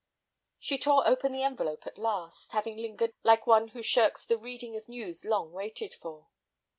She 0.57 0.79
tore 0.79 1.07
open 1.07 1.31
the 1.31 1.43
envelope 1.43 1.85
at 1.85 1.99
last, 1.99 2.53
having 2.53 2.75
lingered 2.75 3.13
like 3.21 3.45
one 3.45 3.67
who 3.67 3.83
shirks 3.83 4.25
the 4.25 4.35
reading 4.39 4.75
of 4.75 4.89
news 4.89 5.23
long 5.25 5.51
waited 5.51 5.93
for. 5.93 6.27